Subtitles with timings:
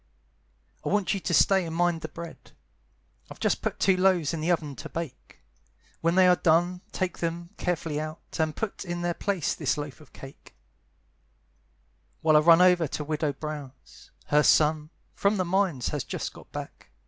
[0.83, 2.53] "I want you to stay and mind the bread,
[3.29, 5.43] I've just put two loaves in the oven to bake;
[5.99, 10.01] When they are clone take them carefully out, And put in their place this loaf
[10.01, 10.55] of cake,
[12.23, 16.51] "While I run over to Widow Brown's; Her son, from the mines, has just got
[16.51, 16.89] back.